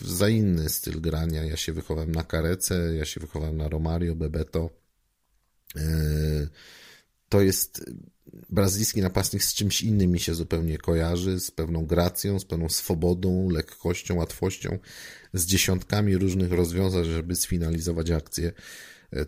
za 0.04 0.28
inny 0.28 0.68
styl 0.68 1.00
grania. 1.00 1.44
Ja 1.44 1.56
się 1.56 1.72
wychowałem 1.72 2.12
na 2.12 2.24
Karece, 2.24 2.94
ja 2.94 3.04
się 3.04 3.20
wychowałem 3.20 3.56
na 3.56 3.68
Romario, 3.68 4.14
Bebeto. 4.14 4.70
To 7.36 7.42
jest 7.42 7.90
brazylijski 8.50 9.00
napastnik 9.00 9.44
z 9.44 9.54
czymś 9.54 9.82
innym 9.82 10.10
mi 10.10 10.20
się 10.20 10.34
zupełnie 10.34 10.78
kojarzy, 10.78 11.40
z 11.40 11.50
pewną 11.50 11.86
gracją, 11.86 12.38
z 12.38 12.44
pewną 12.44 12.68
swobodą, 12.68 13.50
lekkością, 13.50 14.14
łatwością, 14.14 14.78
z 15.32 15.46
dziesiątkami 15.46 16.16
różnych 16.16 16.52
rozwiązań, 16.52 17.04
żeby 17.04 17.36
sfinalizować 17.36 18.10
akcję. 18.10 18.52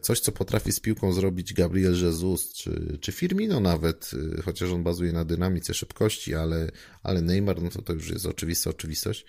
Coś, 0.00 0.20
co 0.20 0.32
potrafi 0.32 0.72
z 0.72 0.80
piłką 0.80 1.12
zrobić 1.12 1.54
Gabriel 1.54 2.04
Jesus, 2.04 2.52
czy, 2.52 2.98
czy 3.00 3.12
Firmino 3.12 3.60
nawet, 3.60 4.10
chociaż 4.44 4.70
on 4.70 4.82
bazuje 4.82 5.12
na 5.12 5.24
dynamice 5.24 5.74
szybkości, 5.74 6.34
ale, 6.34 6.70
ale 7.02 7.22
Neymar, 7.22 7.62
no 7.62 7.70
to 7.70 7.82
to 7.82 7.92
już 7.92 8.10
jest 8.10 8.26
oczywista 8.26 8.70
oczywistość. 8.70 9.26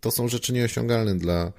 To 0.00 0.10
są 0.10 0.28
rzeczy 0.28 0.52
nieosiągalne 0.52 1.18
dla, 1.18 1.52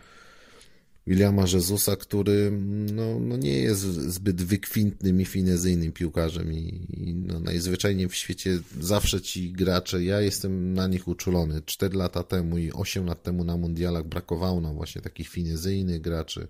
Williama 1.08 1.44
Jezusa, 1.54 1.96
który 1.96 2.52
no, 2.94 3.20
no 3.20 3.38
nie 3.38 3.60
jest 3.60 3.82
zbyt 3.84 4.42
wykwintnym 4.42 5.22
i 5.22 5.26
finezyjnym 5.26 5.92
piłkarzem 5.92 6.54
i, 6.54 6.88
i 6.90 7.16
no, 7.16 7.40
najzwyczajniej 7.40 8.08
w 8.08 8.16
świecie 8.16 8.60
zawsze 8.80 9.22
ci 9.22 9.52
gracze, 9.52 10.04
ja 10.04 10.22
jestem 10.22 10.74
na 10.74 10.88
nich 10.88 11.08
uczulony. 11.08 11.62
Cztery 11.66 11.98
lata 11.98 12.24
temu 12.24 12.58
i 12.58 12.72
osiem 12.72 13.06
lat 13.06 13.24
temu 13.24 13.44
na 13.44 13.58
mundialach 13.58 14.04
brakowało 14.04 14.62
nam 14.62 14.76
właśnie 14.76 15.02
takich 15.02 15.30
finezyjnych 15.30 16.02
graczy 16.02 16.48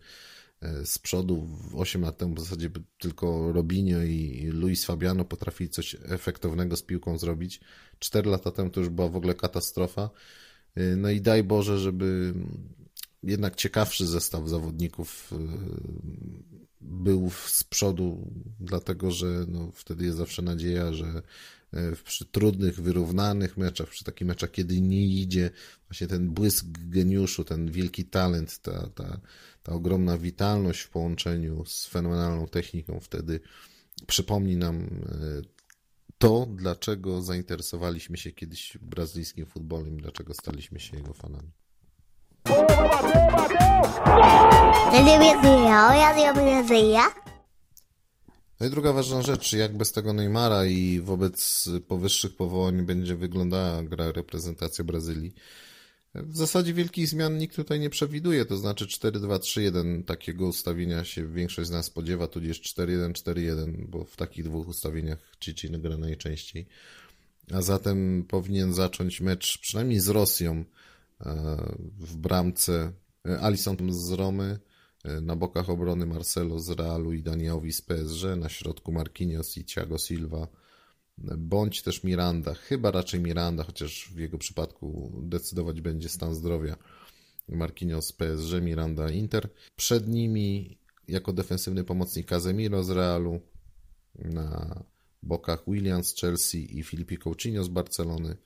e, 0.61 0.85
z 0.85 0.97
przodu. 0.99 1.49
Osiem 1.73 2.01
lat 2.01 2.17
temu 2.17 2.35
w 2.35 2.39
zasadzie 2.39 2.69
tylko 2.99 3.51
Robinho 3.53 4.03
i 4.03 4.49
Luis 4.53 4.85
Fabiano 4.85 5.25
potrafili 5.25 5.69
coś 5.69 5.95
efektownego 6.05 6.75
z 6.75 6.83
piłką 6.83 7.17
zrobić. 7.17 7.59
Cztery 7.99 8.29
lata 8.29 8.51
temu 8.51 8.69
to 8.69 8.79
już 8.79 8.89
była 8.89 9.09
w 9.09 9.15
ogóle 9.15 9.33
katastrofa. 9.33 10.09
E, 10.75 10.95
no 10.95 11.09
i 11.09 11.21
daj 11.21 11.43
Boże, 11.43 11.79
żeby 11.79 12.33
jednak 13.27 13.55
ciekawszy 13.55 14.07
zestaw 14.07 14.49
zawodników 14.49 15.33
y, 15.33 15.35
był 16.81 17.31
z 17.45 17.63
przodu, 17.63 18.31
dlatego 18.59 19.11
że 19.11 19.45
no, 19.47 19.71
wtedy 19.73 20.05
jest 20.05 20.17
zawsze 20.17 20.41
nadzieja, 20.41 20.93
że 20.93 21.21
e, 21.73 21.95
przy 22.03 22.25
trudnych, 22.25 22.81
wyrównanych 22.81 23.57
meczach, 23.57 23.89
przy 23.89 24.03
takich 24.03 24.27
meczach, 24.27 24.51
kiedy 24.51 24.81
nie 24.81 25.05
idzie, 25.05 25.49
właśnie 25.89 26.07
ten 26.07 26.29
błysk 26.29 26.65
geniuszu, 26.67 27.43
ten 27.43 27.71
wielki 27.71 28.05
talent, 28.05 28.59
ta, 28.59 28.89
ta, 28.95 29.19
ta 29.63 29.71
ogromna 29.71 30.17
witalność 30.17 30.81
w 30.81 30.89
połączeniu 30.89 31.65
z 31.65 31.85
fenomenalną 31.87 32.47
techniką, 32.47 32.99
wtedy 32.99 33.39
przypomni 34.07 34.57
nam 34.57 34.75
e, 34.77 35.41
to, 36.17 36.47
dlaczego 36.55 37.21
zainteresowaliśmy 37.21 38.17
się 38.17 38.31
kiedyś 38.31 38.77
brazylijskim 38.81 39.45
futbolem 39.45 39.97
i 39.97 40.01
dlaczego 40.01 40.33
staliśmy 40.33 40.79
się 40.79 40.97
jego 40.97 41.13
fanami. 41.13 41.51
Radio 46.17 46.33
Brazylia. 46.33 47.01
No 48.59 48.67
i 48.67 48.69
druga 48.69 48.93
ważna 48.93 49.21
rzecz, 49.21 49.53
jak 49.53 49.77
bez 49.77 49.91
tego 49.91 50.13
Neymara 50.13 50.65
i 50.65 50.99
wobec 50.99 51.69
powyższych 51.87 52.35
powołań 52.35 52.81
będzie 52.81 53.15
wyglądała 53.15 53.83
gra 53.83 54.11
reprezentacja 54.11 54.83
Brazylii. 54.83 55.33
W 56.15 56.37
zasadzie 56.37 56.73
wielkich 56.73 57.07
zmian 57.07 57.37
nikt 57.37 57.55
tutaj 57.55 57.79
nie 57.79 57.89
przewiduje, 57.89 58.45
to 58.45 58.57
znaczy 58.57 58.85
4-2-3-1 58.85 60.03
takiego 60.03 60.47
ustawienia 60.47 61.03
się 61.03 61.27
większość 61.27 61.67
z 61.67 61.71
nas 61.71 61.85
spodziewa, 61.85 62.27
tudzież 62.27 62.61
4-1-4-1, 62.61 63.85
bo 63.87 64.03
w 64.03 64.15
takich 64.15 64.43
dwóch 64.43 64.67
ustawieniach 64.67 65.19
Cicin 65.39 65.81
gra 65.81 65.97
najczęściej. 65.97 66.67
A 67.53 67.61
zatem 67.61 68.25
powinien 68.27 68.73
zacząć 68.73 69.21
mecz 69.21 69.57
przynajmniej 69.57 69.99
z 69.99 70.07
Rosją 70.07 70.63
w 71.99 72.17
bramce 72.17 72.91
e, 73.25 73.39
Alisson 73.39 73.77
z 73.89 74.11
Romy, 74.11 74.59
e, 75.03 75.21
na 75.21 75.35
bokach 75.35 75.69
obrony 75.69 76.05
Marcelo 76.05 76.59
z 76.59 76.69
Realu 76.69 77.13
i 77.13 77.23
Daniowi 77.23 77.73
z 77.73 77.81
PSG, 77.81 78.23
na 78.37 78.49
środku 78.49 78.91
Marquinhos 78.91 79.57
i 79.57 79.65
Thiago 79.65 79.97
Silva, 79.97 80.47
bądź 81.37 81.81
też 81.81 82.03
Miranda, 82.03 82.53
chyba 82.53 82.91
raczej 82.91 83.19
Miranda, 83.19 83.63
chociaż 83.63 84.09
w 84.13 84.17
jego 84.17 84.37
przypadku 84.37 85.11
decydować 85.23 85.81
będzie 85.81 86.09
stan 86.09 86.35
zdrowia. 86.35 86.77
Marquinhos 87.49 88.11
PSG, 88.11 88.61
Miranda 88.61 89.11
Inter. 89.11 89.49
Przed 89.75 90.07
nimi 90.07 90.77
jako 91.07 91.33
defensywny 91.33 91.83
pomocnik 91.83 92.27
Casemiro 92.27 92.83
z 92.83 92.89
Realu, 92.89 93.41
na 94.15 94.83
bokach 95.23 95.63
Williams 95.67 96.07
z 96.07 96.15
Chelsea 96.15 96.79
i 96.79 96.83
Filipe 96.83 97.17
Coutinho 97.17 97.63
z 97.63 97.67
Barcelony 97.67 98.37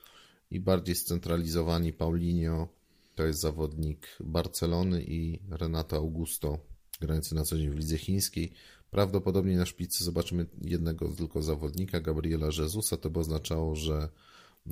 i 0.52 0.60
bardziej 0.60 0.96
scentralizowani 0.96 1.94
Paulinho, 1.94 2.68
to 3.16 3.26
jest 3.26 3.40
zawodnik 3.40 4.08
Barcelony 4.20 5.04
i 5.04 5.40
Renato 5.50 5.96
Augusto, 5.96 6.60
grający 7.02 7.36
na 7.36 7.44
co 7.44 7.58
dzień 7.58 7.70
w 7.70 7.76
lidze 7.76 7.98
chińskiej. 7.98 8.54
Prawdopodobnie 8.90 9.58
na 9.58 9.66
szpicy 9.66 10.04
zobaczymy 10.04 10.46
jednego 10.62 11.10
tylko 11.10 11.42
zawodnika, 11.42 12.00
Gabriela 12.00 12.48
Jezusa. 12.48 12.98
To 12.98 13.10
by 13.10 13.20
oznaczało, 13.20 13.76
że 13.76 14.10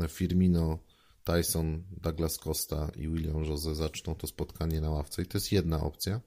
Firmino, 0.08 0.80
Tyson, 1.24 1.84
Douglas 2.02 2.38
Costa 2.38 2.92
i 2.96 3.08
William 3.08 3.44
Jose 3.44 3.76
zaczną 3.76 4.16
to 4.16 4.28
spotkanie 4.28 4.82
na 4.82 4.90
ławce. 4.90 5.22
I 5.22 5.26
to 5.26 5.38
jest 5.38 5.52
jedna 5.52 5.84
opcja. 5.84 6.22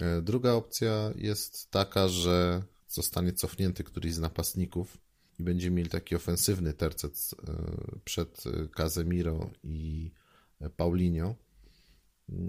E, 0.00 0.22
druga 0.22 0.52
opcja 0.52 1.12
jest 1.16 1.70
taka, 1.70 2.08
że 2.08 2.62
zostanie 2.88 3.32
cofnięty 3.32 3.84
któryś 3.84 4.14
z 4.14 4.18
napastników 4.18 4.98
i 5.40 5.42
będziemy 5.42 5.76
mieli 5.76 5.88
taki 5.88 6.16
ofensywny 6.16 6.72
tercet 6.72 7.30
e, 7.48 7.52
przed 8.04 8.44
Casemiro 8.76 9.50
i 9.64 10.10
Paulinho. 10.76 11.34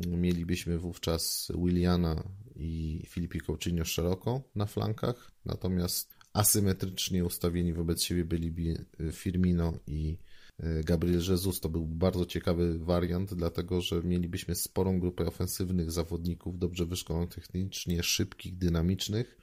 Mielibyśmy 0.07 0.77
wówczas 0.77 1.51
Williana 1.55 2.23
i 2.55 3.03
Filipe 3.07 3.39
Coutinho 3.39 3.85
szeroko 3.85 4.41
na 4.55 4.65
flankach, 4.65 5.31
natomiast 5.45 6.13
asymetrycznie 6.33 7.25
ustawieni 7.25 7.73
wobec 7.73 8.03
siebie 8.03 8.25
byliby 8.25 8.85
Firmino 9.11 9.73
i 9.87 10.17
e, 10.59 10.83
Gabriel 10.83 11.21
Jesus. 11.29 11.59
To 11.59 11.69
był 11.69 11.87
bardzo 11.87 12.25
ciekawy 12.25 12.79
wariant, 12.79 13.33
dlatego 13.33 13.81
że 13.81 14.03
mielibyśmy 14.03 14.55
sporą 14.55 14.99
grupę 14.99 15.25
ofensywnych 15.25 15.91
zawodników, 15.91 16.59
dobrze 16.59 16.85
wyszkolonych 16.85 17.29
technicznie, 17.29 18.03
szybkich, 18.03 18.57
dynamicznych, 18.57 19.37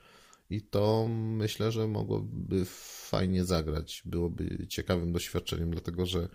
i 0.50 0.62
to 0.62 1.09
myślę, 1.09 1.73
że 1.73 1.88
mogłoby 1.88 2.64
fajnie 3.09 3.45
zagrać. 3.45 4.02
Byłoby 4.05 4.67
ciekawym 4.69 5.12
doświadczeniem, 5.12 5.71
dlatego 5.71 6.07
że 6.07 6.28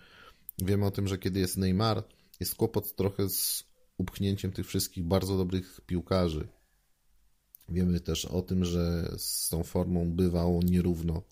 wiemy 0.62 0.86
o 0.86 0.92
tym, 0.92 1.08
że 1.08 1.18
kiedy 1.18 1.40
jest 1.40 1.58
Neymar, 1.58 2.04
jest 2.40 2.56
kłopot 2.56 2.96
trochę 2.96 3.30
z 3.30 3.64
upchnięciem 3.98 4.52
tych 4.52 4.68
wszystkich 4.68 5.04
bardzo 5.04 5.38
dobrych 5.38 5.82
piłkarzy. 5.86 6.48
Wiemy 7.70 8.00
też 8.00 8.26
o 8.26 8.42
tym, 8.42 8.66
że 8.66 9.14
z 9.18 9.50
tą 9.50 9.64
formą 9.64 10.12
bywało 10.12 10.60
nierówno. 10.64 11.24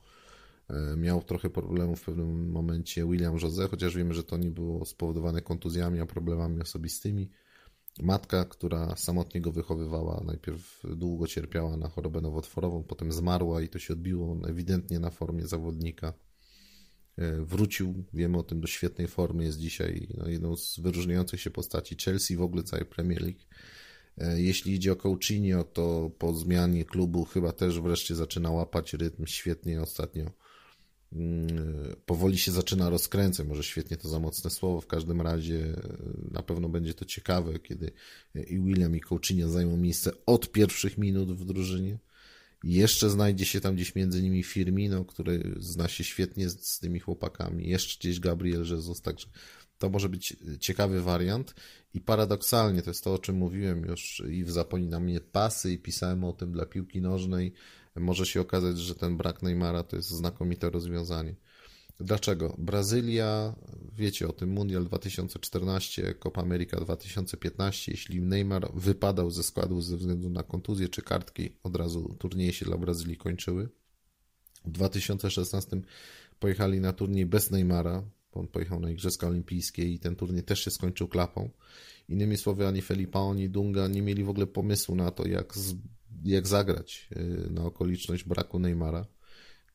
E, 0.70 0.96
miał 0.98 1.24
trochę 1.24 1.50
problemów 1.50 2.02
w 2.02 2.06
pewnym 2.06 2.52
momencie 2.52 3.06
William 3.06 3.38
Jose, 3.38 3.68
chociaż 3.68 3.96
wiemy, 3.96 4.14
że 4.14 4.24
to 4.24 4.38
nie 4.38 4.52
było 4.52 4.86
spowodowane 4.86 5.42
kontuzjami, 5.42 6.00
a 6.00 6.06
problemami 6.06 6.62
osobistymi. 6.62 7.30
Matka, 8.00 8.46
która 8.46 8.96
samotnie 8.96 9.42
go 9.42 9.52
wychowywała, 9.52 10.24
najpierw 10.26 10.84
długo 10.84 11.28
cierpiała 11.28 11.78
na 11.78 11.90
chorobę 11.90 12.22
nowotworową, 12.22 12.84
potem 12.84 13.12
zmarła 13.12 13.62
i 13.62 13.70
to 13.70 13.80
się 13.80 13.94
odbiło 13.94 14.38
ewidentnie 14.48 15.00
na 15.00 15.10
formie 15.10 15.48
zawodnika. 15.48 16.14
E, 17.18 17.42
wrócił, 17.42 18.04
wiemy 18.14 18.38
o 18.38 18.44
tym, 18.44 18.62
do 18.62 18.68
świetnej 18.68 19.08
formy, 19.08 19.44
jest 19.44 19.60
dzisiaj 19.60 20.08
no, 20.18 20.28
jedną 20.28 20.56
z 20.56 20.80
wyróżniających 20.80 21.42
się 21.42 21.52
postaci 21.52 21.96
Chelsea, 22.06 22.36
w 22.36 22.42
ogóle 22.42 22.64
całej 22.64 22.86
Premier 22.86 23.22
League. 23.22 23.40
E, 24.18 24.42
jeśli 24.42 24.74
idzie 24.74 24.92
o 24.92 24.96
Coutinho, 24.96 25.64
to 25.64 26.12
po 26.18 26.34
zmianie 26.34 26.86
klubu 26.86 27.26
chyba 27.26 27.52
też 27.52 27.80
wreszcie 27.80 28.16
zaczyna 28.16 28.52
łapać 28.52 28.94
rytm 28.94 29.26
świetnie 29.26 29.82
ostatnio 29.82 30.32
powoli 32.06 32.38
się 32.38 32.52
zaczyna 32.52 32.90
rozkręcać. 32.90 33.48
Może 33.48 33.64
świetnie 33.64 33.98
to 33.98 34.10
za 34.10 34.20
mocne 34.20 34.50
słowo. 34.50 34.82
W 34.82 34.88
każdym 34.88 35.22
razie 35.22 35.58
e, 35.58 35.98
na 36.32 36.44
pewno 36.44 36.70
będzie 36.70 36.94
to 36.94 37.06
ciekawe, 37.06 37.60
kiedy 37.60 37.92
i 38.36 38.60
William 38.60 38.96
i 38.96 39.02
Coutinho 39.02 39.50
zajmą 39.50 39.78
miejsce 39.78 40.12
od 40.26 40.52
pierwszych 40.52 40.98
minut 40.98 41.32
w 41.32 41.46
drużynie. 41.46 41.98
Jeszcze 42.64 43.10
znajdzie 43.10 43.46
się 43.46 43.62
tam 43.62 43.76
gdzieś 43.76 43.96
między 43.96 44.24
nimi 44.24 44.44
Firmino, 44.44 45.06
który 45.06 45.56
zna 45.60 45.88
się 45.88 46.04
świetnie 46.04 46.50
z, 46.50 46.68
z 46.68 46.80
tymi 46.80 47.00
chłopakami. 47.00 47.70
Jeszcze 47.70 48.00
gdzieś 48.00 48.20
Gabriel 48.20 48.66
Jesus, 48.66 49.02
także 49.02 49.28
to 49.78 49.90
może 49.90 50.10
być 50.10 50.38
ciekawy 50.60 51.02
wariant. 51.02 51.56
I 51.94 52.02
paradoksalnie, 52.02 52.82
to 52.82 52.90
jest 52.90 53.04
to, 53.04 53.14
o 53.14 53.20
czym 53.20 53.36
mówiłem 53.36 53.86
już 53.86 54.24
i 54.30 54.44
w 54.44 54.52
Zapomina 54.52 55.00
mnie 55.00 55.22
pasy 55.22 55.74
i 55.74 55.78
pisałem 55.78 56.24
o 56.24 56.34
tym 56.34 56.52
dla 56.52 56.66
piłki 56.66 57.02
nożnej, 57.02 57.54
może 57.96 58.26
się 58.26 58.42
okazać, 58.42 58.80
że 58.80 58.96
ten 58.96 59.18
brak 59.18 59.42
Neymara 59.42 59.84
to 59.84 59.96
jest 59.96 60.10
znakomite 60.10 60.70
rozwiązanie. 60.70 61.36
Dlaczego? 62.00 62.56
Brazylia, 62.58 63.56
wiecie 63.94 64.28
o 64.28 64.34
tym, 64.34 64.50
Mundial 64.50 64.86
2014, 64.86 66.16
Copa 66.20 66.42
America 66.42 66.78
2015, 66.78 67.92
jeśli 67.92 68.22
Neymar 68.22 68.72
wypadał 68.74 69.32
ze 69.32 69.44
składu 69.44 69.82
ze 69.82 69.98
względu 69.98 70.30
na 70.30 70.44
kontuzję 70.44 70.90
czy 70.90 71.02
kartki, 71.02 71.50
od 71.64 71.76
razu 71.76 72.16
turnieje 72.20 72.54
się 72.54 72.66
dla 72.66 72.78
Brazylii 72.78 73.18
kończyły. 73.18 73.70
W 74.66 74.72
2016 74.72 75.82
pojechali 76.40 76.80
na 76.80 76.94
turniej 76.94 77.26
bez 77.26 77.52
Neymara, 77.52 78.04
on 78.32 78.48
pojechał 78.48 78.80
na 78.80 78.90
Igrzyska 78.90 79.28
Olimpijskie 79.28 79.90
i 79.90 80.00
ten 80.00 80.16
turniej 80.16 80.44
też 80.44 80.64
się 80.64 80.72
skończył 80.72 81.08
klapą. 81.08 81.50
Innymi 82.10 82.38
słowy, 82.38 82.68
ani 82.68 82.82
Felipe, 82.82 83.20
ani 83.20 83.50
Dunga 83.50 83.88
nie 83.88 84.02
mieli 84.02 84.24
w 84.24 84.30
ogóle 84.30 84.48
pomysłu 84.48 84.96
na 84.96 85.12
to, 85.12 85.28
jak, 85.28 85.58
z, 85.58 85.76
jak 86.24 86.48
zagrać 86.48 87.10
y, 87.18 87.52
na 87.52 87.66
okoliczność 87.66 88.24
braku 88.24 88.60
Neymara. 88.60 89.06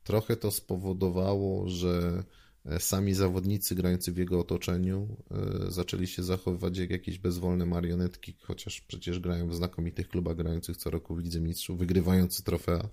Trochę 0.03 0.35
to 0.35 0.51
spowodowało, 0.51 1.69
że 1.69 2.23
e, 2.65 2.79
sami 2.79 3.13
zawodnicy 3.13 3.75
grający 3.75 4.11
w 4.11 4.17
jego 4.17 4.39
otoczeniu 4.39 5.17
e, 5.31 5.71
zaczęli 5.71 6.07
się 6.07 6.23
zachowywać 6.23 6.77
jak 6.77 6.89
jakieś 6.89 7.17
bezwolne 7.17 7.65
marionetki, 7.65 8.35
chociaż 8.41 8.81
przecież 8.81 9.19
grają 9.19 9.49
w 9.49 9.55
znakomitych 9.55 10.09
klubach 10.09 10.35
grających 10.35 10.77
co 10.77 10.89
roku 10.89 11.15
w 11.15 11.19
Lidze 11.19 11.39
Mistrzów, 11.39 11.79
wygrywający 11.79 12.43
trofea, 12.43 12.89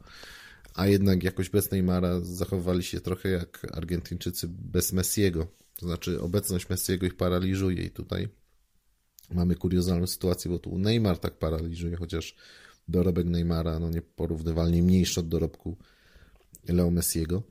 a 0.75 0.87
jednak 0.87 1.23
jakoś 1.23 1.51
bez 1.51 1.71
Neymara 1.71 2.21
zachowywali 2.21 2.83
się 2.83 3.01
trochę 3.01 3.29
jak 3.29 3.67
Argentyńczycy 3.73 4.49
bez 4.49 4.93
Messiego. 4.93 5.47
To 5.77 5.87
znaczy 5.87 6.21
obecność 6.21 6.69
Messiego 6.69 7.07
ich 7.07 7.17
paraliżuje 7.17 7.83
i 7.83 7.91
tutaj 7.91 8.29
mamy 9.31 9.55
kuriozalną 9.55 10.07
sytuację, 10.07 10.51
bo 10.51 10.59
tu 10.59 10.79
Neymar 10.79 11.19
tak 11.19 11.39
paraliżuje, 11.39 11.97
chociaż 11.97 12.37
dorobek 12.89 13.27
Neymara 13.27 13.79
no 13.79 13.91
nieporównywalnie 13.91 14.83
mniejszy 14.83 15.21
od 15.21 15.29
dorobku 15.29 15.77
Leo 16.69 16.91
Messiego. 16.91 17.43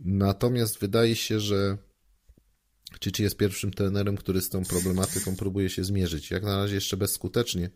Natomiast 0.00 0.78
wydaje 0.78 1.16
się, 1.16 1.40
że 1.40 1.78
Cici 3.00 3.22
jest 3.22 3.36
pierwszym 3.36 3.70
trenerem, 3.70 4.16
który 4.16 4.40
z 4.40 4.48
tą 4.48 4.64
problematyką 4.64 5.36
próbuje 5.36 5.70
się 5.70 5.84
zmierzyć. 5.84 6.30
Jak 6.30 6.42
na 6.42 6.56
razie 6.56 6.74
jeszcze 6.74 6.96
bezskutecznie, 6.96 7.70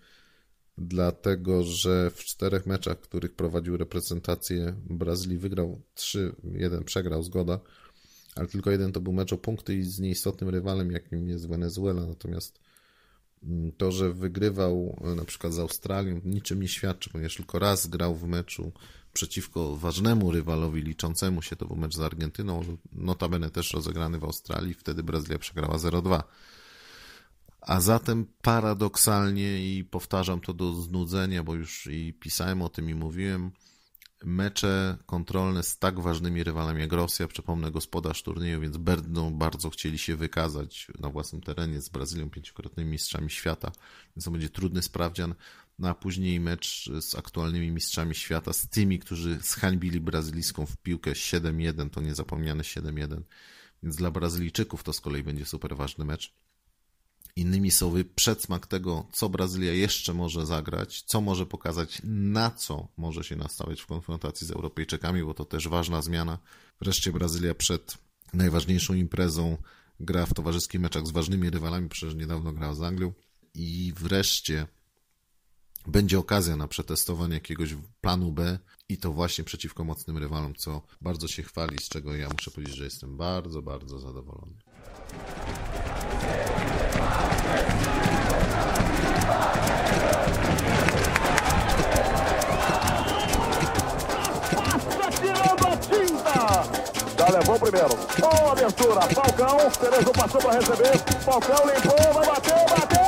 dlatego 0.78 1.64
że 1.64 2.10
w 2.10 2.24
czterech 2.24 2.66
meczach, 2.66 3.00
których 3.00 3.34
prowadził 3.34 3.76
reprezentację 3.76 4.74
Brazylii, 4.90 5.38
wygrał 5.38 5.82
3, 5.94 6.34
jeden 6.52 6.84
przegrał, 6.84 7.22
zgoda, 7.22 7.60
ale 8.34 8.48
tylko 8.48 8.70
jeden 8.70 8.92
to 8.92 9.00
był 9.00 9.12
mecz 9.12 9.32
o 9.32 9.38
punkty 9.38 9.76
i 9.76 9.84
z 9.84 9.98
nieistotnym 9.98 10.50
rywalem, 10.50 10.90
jakim 10.90 11.28
jest 11.28 11.48
Wenezuela. 11.48 12.06
Natomiast 12.06 12.60
to, 13.76 13.92
że 13.92 14.12
wygrywał 14.12 14.96
e, 15.04 15.14
na 15.14 15.24
przykład 15.24 15.52
z 15.52 15.58
Australią, 15.58 16.20
niczym 16.24 16.62
nie 16.62 16.68
świadczy, 16.68 17.10
ponieważ 17.10 17.36
tylko 17.36 17.58
raz 17.58 17.86
grał 17.86 18.14
w 18.14 18.24
meczu 18.24 18.72
przeciwko 19.12 19.76
ważnemu 19.76 20.30
rywalowi 20.30 20.82
liczącemu 20.82 21.42
się, 21.42 21.56
to 21.56 21.66
był 21.66 21.76
mecz 21.76 21.96
z 21.96 22.00
Argentyną, 22.00 22.78
notabene 22.92 23.50
też 23.50 23.72
rozegrany 23.72 24.18
w 24.18 24.24
Australii, 24.24 24.74
wtedy 24.74 25.02
Brazylia 25.02 25.38
przegrała 25.38 25.76
0-2. 25.76 26.22
A 27.60 27.80
zatem 27.80 28.26
paradoksalnie, 28.42 29.76
i 29.76 29.84
powtarzam 29.84 30.40
to 30.40 30.52
do 30.52 30.74
znudzenia, 30.74 31.42
bo 31.42 31.54
już 31.54 31.86
i 31.86 32.14
pisałem 32.20 32.62
o 32.62 32.68
tym 32.68 32.90
i 32.90 32.94
mówiłem, 32.94 33.50
mecze 34.24 34.98
kontrolne 35.06 35.62
z 35.62 35.78
tak 35.78 36.00
ważnymi 36.00 36.44
rywalami 36.44 36.80
jak 36.80 36.92
Rosja, 36.92 37.28
przypomnę 37.28 37.70
gospodarz 37.70 38.22
turnieju, 38.22 38.60
więc 38.60 38.76
będą 38.76 39.34
bardzo 39.34 39.70
chcieli 39.70 39.98
się 39.98 40.16
wykazać 40.16 40.86
na 41.00 41.10
własnym 41.10 41.42
terenie 41.42 41.80
z 41.80 41.88
Brazylią, 41.88 42.30
pięciokrotnymi 42.30 42.90
mistrzami 42.90 43.30
świata, 43.30 43.72
więc 44.16 44.24
to 44.24 44.30
będzie 44.30 44.48
trudny 44.48 44.82
sprawdzian, 44.82 45.34
no 45.78 45.88
a 45.88 45.94
później 45.94 46.40
mecz 46.40 46.90
z 47.00 47.14
aktualnymi 47.14 47.70
mistrzami 47.70 48.14
świata, 48.14 48.52
z 48.52 48.68
tymi, 48.68 48.98
którzy 48.98 49.38
zhańbili 49.42 50.00
brazylijską 50.00 50.66
w 50.66 50.76
piłkę 50.76 51.10
7-1, 51.12 51.90
to 51.90 52.00
niezapomniane 52.00 52.62
7-1, 52.62 53.20
więc 53.82 53.96
dla 53.96 54.10
Brazylijczyków 54.10 54.82
to 54.82 54.92
z 54.92 55.00
kolei 55.00 55.22
będzie 55.22 55.46
super 55.46 55.76
ważny 55.76 56.04
mecz. 56.04 56.34
Innymi 57.36 57.70
słowy, 57.70 58.04
przedsmak 58.04 58.66
tego, 58.66 59.06
co 59.12 59.28
Brazylia 59.28 59.72
jeszcze 59.72 60.14
może 60.14 60.46
zagrać, 60.46 61.02
co 61.02 61.20
może 61.20 61.46
pokazać, 61.46 62.02
na 62.04 62.50
co 62.50 62.88
może 62.96 63.24
się 63.24 63.36
nastawiać 63.36 63.80
w 63.80 63.86
konfrontacji 63.86 64.46
z 64.46 64.50
Europejczykami, 64.50 65.24
bo 65.24 65.34
to 65.34 65.44
też 65.44 65.68
ważna 65.68 66.02
zmiana. 66.02 66.38
Wreszcie 66.80 67.12
Brazylia 67.12 67.54
przed 67.54 67.98
najważniejszą 68.34 68.94
imprezą 68.94 69.56
gra 70.00 70.26
w 70.26 70.34
towarzyskich 70.34 70.80
meczach 70.80 71.06
z 71.06 71.10
ważnymi 71.10 71.50
rywalami, 71.50 71.88
przecież 71.88 72.14
niedawno 72.14 72.52
grała 72.52 72.74
z 72.74 72.82
Anglią. 72.82 73.12
I 73.54 73.92
wreszcie 73.96 74.66
będzie 75.86 76.18
okazja 76.18 76.56
na 76.56 76.68
przetestowanie 76.68 77.34
jakiegoś 77.34 77.74
planu 78.00 78.32
B 78.32 78.58
i 78.88 78.98
to 78.98 79.12
właśnie 79.12 79.44
przeciwko 79.44 79.84
mocnym 79.84 80.18
rywalom, 80.18 80.54
co 80.54 80.82
bardzo 81.00 81.28
się 81.28 81.42
chwali, 81.42 81.78
z 81.78 81.88
czego 81.88 82.14
ja 82.16 82.28
muszę 82.28 82.50
powiedzieć, 82.50 82.76
że 82.76 82.84
jestem 82.84 83.16
bardzo, 83.16 83.62
bardzo 83.62 83.98
zadowolony. 83.98 84.54
Levou 97.38 97.56
o 97.56 97.60
primeiro. 97.60 97.96
Boa 98.18 98.52
abertura. 98.52 99.00
Falcão. 99.14 99.58
Cerezo 99.70 100.12
passou 100.12 100.40
para 100.40 100.52
receber. 100.58 100.98
Falcão 101.24 101.56
limpou. 101.66 102.12
Vai 102.14 102.26
bater. 102.26 102.64
Bateu. 102.68 102.98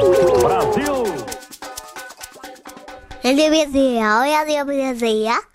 Gol! 0.00 0.40
Brasil! 0.40 1.04
Radio 3.22 3.50
Brasil, 3.50 4.00
Radio 4.00 4.64
Brasil. 4.64 5.49